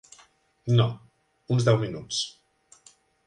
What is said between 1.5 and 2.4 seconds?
uns deu minuts.